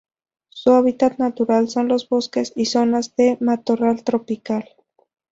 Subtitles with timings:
[0.49, 4.65] Su hábitat natural son los bosques y zonas de matorral tropical.